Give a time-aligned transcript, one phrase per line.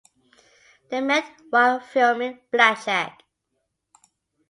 [0.89, 3.21] They met while filming "Blackjack".